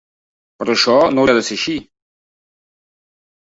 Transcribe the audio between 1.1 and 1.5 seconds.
no hauria de